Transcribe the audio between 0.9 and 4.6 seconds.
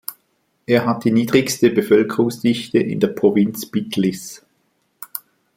die niedrigste Bevölkerungsdichte in der Provinz Bitlis.